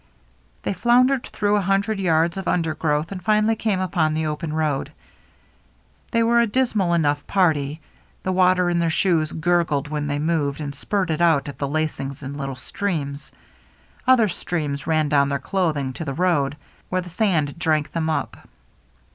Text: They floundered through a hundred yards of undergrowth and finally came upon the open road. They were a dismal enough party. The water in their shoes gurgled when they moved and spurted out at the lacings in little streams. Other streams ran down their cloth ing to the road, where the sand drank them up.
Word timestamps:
They 0.63 0.73
floundered 0.73 1.27
through 1.27 1.57
a 1.57 1.61
hundred 1.61 1.99
yards 1.99 2.35
of 2.35 2.47
undergrowth 2.47 3.11
and 3.11 3.21
finally 3.23 3.55
came 3.55 3.79
upon 3.79 4.15
the 4.15 4.25
open 4.25 4.51
road. 4.51 4.91
They 6.09 6.23
were 6.23 6.39
a 6.41 6.47
dismal 6.47 6.95
enough 6.95 7.27
party. 7.27 7.81
The 8.23 8.31
water 8.31 8.67
in 8.71 8.79
their 8.79 8.89
shoes 8.89 9.31
gurgled 9.31 9.89
when 9.89 10.07
they 10.07 10.17
moved 10.17 10.59
and 10.59 10.73
spurted 10.73 11.21
out 11.21 11.47
at 11.47 11.59
the 11.59 11.67
lacings 11.67 12.23
in 12.23 12.33
little 12.33 12.55
streams. 12.55 13.31
Other 14.07 14.27
streams 14.27 14.87
ran 14.87 15.07
down 15.07 15.29
their 15.29 15.37
cloth 15.37 15.77
ing 15.77 15.93
to 15.93 16.03
the 16.05 16.15
road, 16.15 16.57
where 16.89 17.01
the 17.01 17.07
sand 17.09 17.59
drank 17.59 17.91
them 17.91 18.09
up. 18.09 18.49